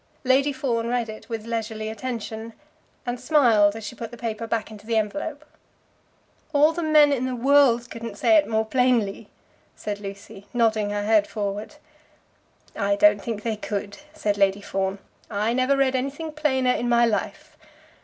Lady 0.23 0.51
Fawn 0.51 0.87
read 0.87 1.09
it 1.09 1.29
with 1.29 1.45
leisurely 1.45 1.87
attention, 1.87 2.53
and 3.05 3.19
smiled 3.19 3.75
as 3.75 3.85
she 3.85 3.93
put 3.93 4.09
the 4.09 4.17
paper 4.17 4.47
back 4.47 4.71
into 4.71 4.87
the 4.87 4.97
envelope. 4.97 5.45
"All 6.55 6.73
the 6.73 6.81
men 6.81 7.13
in 7.13 7.27
the 7.27 7.35
world 7.35 7.87
couldn't 7.91 8.17
say 8.17 8.35
it 8.35 8.47
more 8.47 8.65
plainly," 8.65 9.29
said 9.75 9.99
Lucy, 9.99 10.47
nodding 10.55 10.89
her 10.89 11.03
head 11.03 11.27
forward. 11.27 11.75
"I 12.75 12.95
don't 12.95 13.21
think 13.21 13.43
they 13.43 13.55
could," 13.57 13.99
said 14.11 14.39
Lady 14.39 14.59
Fawn. 14.59 14.97
"I 15.29 15.53
never 15.53 15.77
read 15.77 15.95
anything 15.95 16.31
plainer 16.31 16.71
in 16.71 16.89
my 16.89 17.05
life. 17.05 17.55